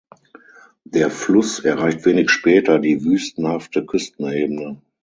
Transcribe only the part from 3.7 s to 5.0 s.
Küstenebene.